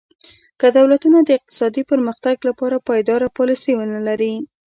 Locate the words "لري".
4.07-4.33